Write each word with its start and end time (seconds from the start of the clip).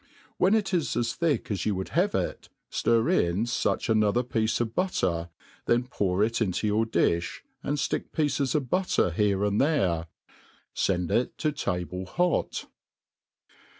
When 0.37 0.55
it 0.55 0.73
is 0.73 0.95
as 0.97 1.13
thick 1.13 1.51
as 1.51 1.63
you 1.67 1.75
would 1.75 1.89
have 1.89 2.15
it, 2.15 2.49
fiir 2.71 3.07
in 3.29 3.43
fuch 3.45 3.87
another 3.87 4.23
piece 4.23 4.59
of 4.59 4.73
butter, 4.73 5.29
then 5.67 5.83
pour 5.83 6.23
it 6.23 6.41
into 6.41 6.65
your 6.65 6.87
difh, 6.87 7.41
and 7.61 7.77
ftick 7.77 8.11
pieces 8.11 8.55
of 8.55 8.67
butter 8.67 9.11
here 9.11 9.43
and 9.45 9.61
there. 9.61 10.07
Send 10.73 11.11
it 11.11 11.37
to 11.37 11.51
table 11.51 12.07
hot. 12.07 12.65